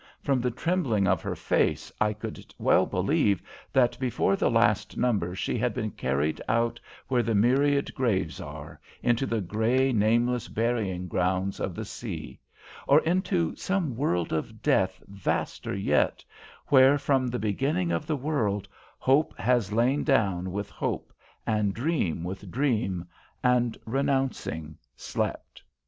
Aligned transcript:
From 0.23 0.41
the 0.41 0.49
trembling 0.49 1.05
of 1.07 1.21
her 1.21 1.35
face 1.35 1.91
I 2.01 2.13
could 2.13 2.43
well 2.57 2.87
believe 2.87 3.43
that 3.71 3.99
before 3.99 4.35
the 4.35 4.49
last 4.49 4.97
number 4.97 5.35
she 5.35 5.59
had 5.59 5.75
been 5.75 5.91
carried 5.91 6.41
out 6.49 6.79
where 7.07 7.21
the 7.21 7.35
myriad 7.35 7.93
graves 7.93 8.41
are, 8.41 8.81
into 9.03 9.27
the 9.27 9.41
grey, 9.41 9.93
nameless 9.93 10.47
burying 10.47 11.07
grounds 11.07 11.59
of 11.59 11.75
the 11.75 11.85
sea; 11.85 12.39
or 12.87 13.01
into 13.01 13.55
some 13.55 13.95
world 13.95 14.33
of 14.33 14.63
death 14.63 15.03
vaster 15.07 15.75
yet, 15.75 16.25
where, 16.69 16.97
from 16.97 17.27
the 17.27 17.37
beginning 17.37 17.91
of 17.91 18.07
the 18.07 18.17
world, 18.17 18.67
hope 18.97 19.37
has 19.37 19.71
lain 19.71 20.03
down 20.03 20.51
with 20.51 20.71
hope 20.71 21.13
and 21.45 21.75
dream 21.75 22.23
with 22.23 22.49
dream 22.49 23.05
and, 23.43 23.77
renouncing, 23.85 24.79
slept. 24.95 25.61